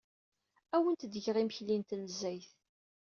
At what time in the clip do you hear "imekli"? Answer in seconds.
1.37-1.75